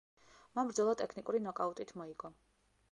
[0.59, 2.35] მან ბრძოლა ტექნიკური ნოკაუტით მოიგო.